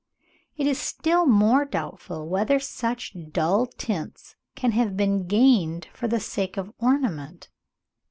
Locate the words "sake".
6.19-6.57